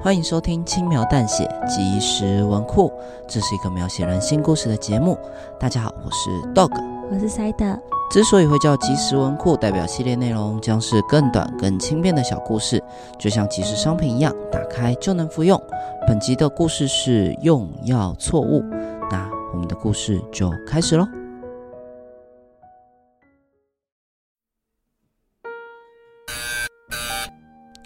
[0.00, 2.92] 欢迎收听轻描淡写即时文库，
[3.26, 5.18] 这是一个描写人性故事的节目。
[5.58, 6.70] 大家好，我是 Dog，
[7.10, 7.80] 我是 Side。
[8.08, 12.80] 之所以会叫即时文库，代表系列内容将是更短、更轻便的小故事，
[13.18, 15.60] 就像即时商品一样，打开就能服用。
[16.06, 18.62] 本集的故事是用药错误，
[19.10, 21.04] 那我们的故事就开始喽。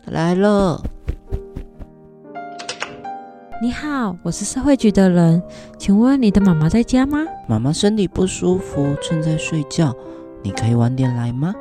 [0.04, 0.79] 来了。
[3.62, 5.40] 你好，我是社会局的人，
[5.79, 7.20] 请问你的妈妈在家吗？
[7.46, 9.94] 妈妈身体不舒服，正在睡觉。
[10.43, 11.54] 你可以晚点来吗？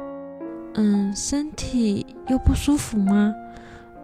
[0.73, 3.31] 嗯，身体又不舒服吗？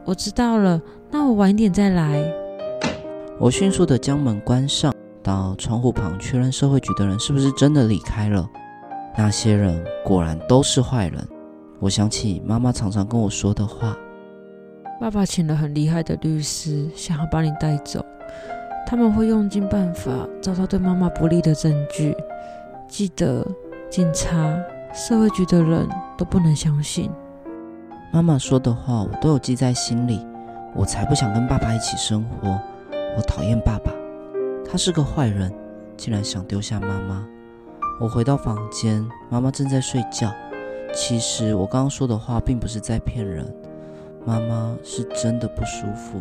[0.06, 0.80] 我知道了，
[1.10, 2.24] 那我晚点再来。
[3.40, 4.94] 我迅速地将门关上，
[5.24, 8.48] 到窗户旁确认社会局的人是不是真的离开了。
[9.18, 11.28] 那些人果然都是坏人。
[11.80, 13.98] 我想起妈妈常常跟我说的话：
[15.00, 18.06] 爸爸请了很厉害的律师，想要把你带走。
[18.86, 22.16] 他们会用尽办法找到对妈妈不利的证据。
[22.88, 23.46] 记得。
[23.90, 24.54] 警察、
[24.94, 27.10] 社会局的人都不能相信。
[28.12, 30.28] 妈妈说的话，我都有记在心里。
[30.76, 32.60] 我才不想跟爸爸一起生活。
[33.16, 33.94] 我讨厌爸爸，
[34.70, 35.50] 他是个坏人，
[35.96, 37.26] 竟然想丢下妈妈。
[38.02, 40.34] 我回到房间，妈妈正在睡觉。
[40.94, 43.50] 其实我刚刚说的话并不是在骗人，
[44.28, 46.20] 妈妈是真的不舒服，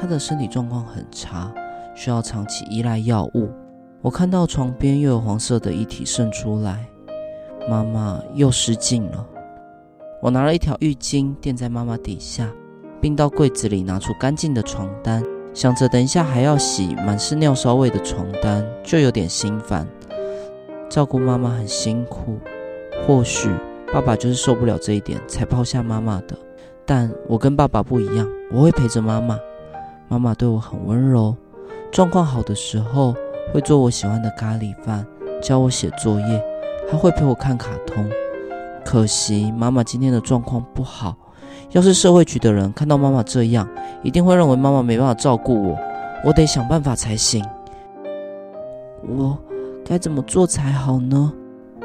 [0.00, 1.54] 她的身体状况很差，
[1.94, 3.48] 需要长期依赖药物。
[4.02, 6.84] 我看到床边又有黄色的液体渗出来，
[7.70, 9.24] 妈妈又失禁了。
[10.20, 12.50] 我拿了一条浴巾垫在妈妈底下，
[13.00, 15.22] 并到柜子里拿出干净的床单，
[15.54, 19.86] 想着等一下还要洗满是尿骚味的床单，就有点心烦。
[20.90, 22.40] 照顾妈妈很辛苦，
[23.06, 23.48] 或许
[23.92, 26.36] 爸爸就是受不了这一点才抛下妈妈的。
[26.86, 29.38] 但我跟爸爸不一样，我会陪着妈妈。
[30.08, 31.34] 妈妈对我很温柔，
[31.90, 33.14] 状况好的时候。
[33.52, 35.06] 会做我喜欢的咖喱饭，
[35.40, 36.44] 教我写作业，
[36.90, 38.10] 还会陪我看卡通。
[38.84, 41.14] 可惜妈妈今天的状况不好，
[41.70, 43.68] 要是社会局的人看到妈妈这样，
[44.02, 45.78] 一定会认为妈妈没办法照顾我，
[46.24, 47.44] 我得想办法才行。
[49.06, 49.38] 我
[49.84, 51.32] 该怎么做才好呢？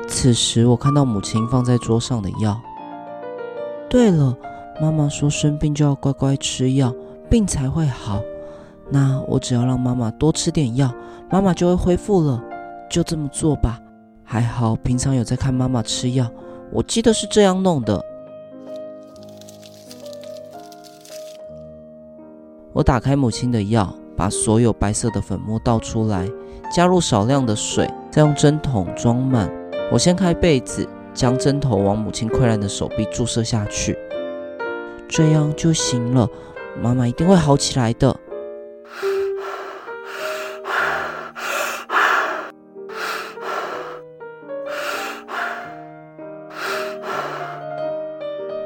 [0.07, 2.59] 此时我看到母亲放在桌上的药。
[3.89, 4.35] 对了，
[4.81, 6.93] 妈妈说生病就要乖乖吃药，
[7.29, 8.21] 病才会好。
[8.89, 10.93] 那我只要让妈妈多吃点药，
[11.29, 12.41] 妈妈就会恢复了。
[12.89, 13.79] 就这么做吧。
[14.23, 16.29] 还好平常有在看妈妈吃药，
[16.71, 18.03] 我记得是这样弄的。
[22.71, 26.29] 我打开母亲的药，把所有白色的粉末倒出来，
[26.73, 29.51] 加入少量的水，再用针筒装满。
[29.91, 33.97] 我掀开被子，将针头往母亲溃烂的手臂注射下去，
[35.09, 36.29] 这样就行了。
[36.81, 38.15] 妈妈一定会好起来的。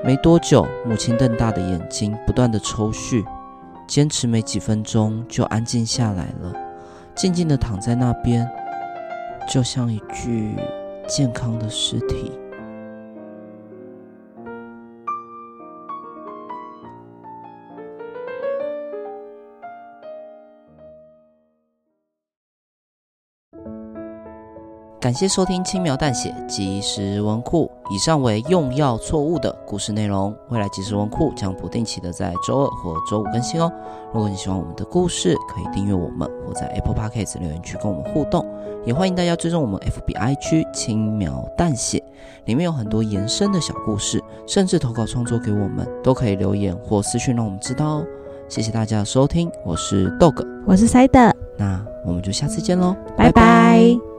[0.05, 3.23] 没多久，母亲瞪大的眼睛不断的抽搐，
[3.87, 6.53] 坚持没几分钟就安静下来了，
[7.15, 8.45] 静静地躺在那边，
[9.49, 10.57] 就像一具
[11.07, 12.37] 健康的尸体。
[25.03, 30.33] 感谢收听轻描淡写即时文库，以上为用药错误的故事内容。
[30.47, 33.69] 未来即时文库将不定期的在周二或周五更新哦。
[34.13, 38.45] 如果你喜欢我们的故事，可以订阅我们，或在 Apple Podcast 留言区跟我们互动。
[38.85, 42.01] 也欢迎大家追踪我们 FBI 区轻描淡写，
[42.45, 48.05] 里面有很多延伸的小故事，甚至投稿创作给我们，都可以留言或私讯让我们知道哦。
[48.47, 54.12] 谢谢大家的收听，我是 Dog，我是 Side，那我们就下次见喽，拜拜。